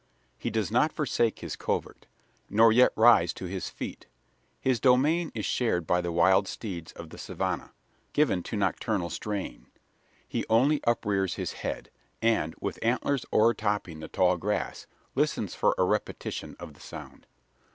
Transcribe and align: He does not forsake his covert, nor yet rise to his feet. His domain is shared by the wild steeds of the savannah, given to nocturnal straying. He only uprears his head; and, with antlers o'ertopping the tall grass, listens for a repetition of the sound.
He 0.39 0.49
does 0.49 0.71
not 0.71 0.91
forsake 0.91 1.41
his 1.41 1.55
covert, 1.55 2.07
nor 2.49 2.71
yet 2.71 2.91
rise 2.95 3.33
to 3.33 3.45
his 3.45 3.69
feet. 3.69 4.07
His 4.59 4.79
domain 4.79 5.31
is 5.35 5.45
shared 5.45 5.85
by 5.85 6.01
the 6.01 6.11
wild 6.11 6.47
steeds 6.47 6.91
of 6.93 7.11
the 7.11 7.19
savannah, 7.19 7.71
given 8.11 8.41
to 8.41 8.57
nocturnal 8.57 9.11
straying. 9.11 9.67
He 10.27 10.43
only 10.49 10.79
uprears 10.87 11.35
his 11.35 11.53
head; 11.53 11.91
and, 12.19 12.55
with 12.59 12.79
antlers 12.83 13.27
o'ertopping 13.31 13.99
the 13.99 14.07
tall 14.07 14.37
grass, 14.37 14.87
listens 15.13 15.53
for 15.53 15.75
a 15.77 15.83
repetition 15.83 16.55
of 16.59 16.73
the 16.73 16.81
sound. 16.81 17.27